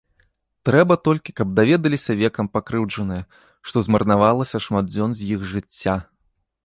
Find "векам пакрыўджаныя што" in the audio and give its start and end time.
2.21-3.77